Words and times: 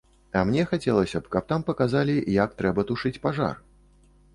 А 0.39 0.41
мне 0.51 0.63
хацелася 0.71 1.21
б, 1.21 1.25
каб 1.37 1.47
там 1.53 1.61
паказалі, 1.69 2.17
як 2.43 2.59
трэба 2.63 2.81
тушыць 2.93 3.17
пажар. 3.29 3.67